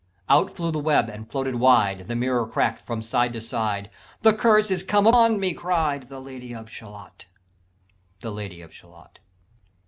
Out 0.29 0.49
flew 0.49 0.71
the 0.71 0.79
web 0.79 1.09
and 1.09 1.29
floated 1.29 1.57
wide; 1.57 2.07
The 2.07 2.15
mirror 2.15 2.47
crack'd 2.47 2.79
from 2.79 3.03
side 3.03 3.33
to 3.33 3.39
side, 3.39 3.91
'The 4.23 4.33
curse 4.33 4.71
is 4.71 4.81
come 4.81 5.05
upon 5.05 5.39
me,' 5.39 5.53
cried 5.53 6.07
The 6.07 6.19
Lady 6.19 6.55
of 6.55 6.71
Shalott." 6.71 7.27
_The 8.19 8.33
Lady 8.33 8.61
of 8.63 8.73
Shalott. 8.73 9.19